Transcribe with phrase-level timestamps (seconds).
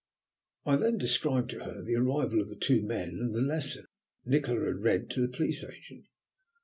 [0.65, 3.85] I then described to her the arrival of the two men and the lesson
[4.25, 6.07] Nikola had read to the Police Agent.